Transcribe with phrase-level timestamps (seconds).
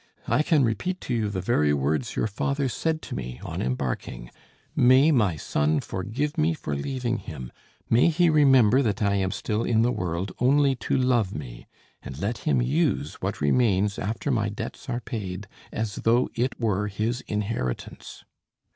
[0.27, 4.31] I can repeat to you the very words your father said to me on embarking:
[4.75, 7.51] 'May my son forgive me for leaving him;
[7.87, 11.67] may he remember that I am still in the world only to love me,
[12.01, 16.87] and let him use what remains after my debts are paid as though it were
[16.87, 18.25] his inheritance.'